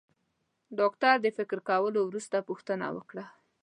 [0.79, 3.25] ډاکټر د فکر کولو وروسته پوښتنه وکړه.